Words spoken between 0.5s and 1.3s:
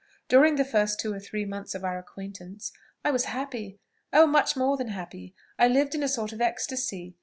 the first two or